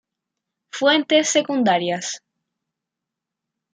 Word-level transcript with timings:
Fuentes 0.71 1.29
secundarias 1.29 2.23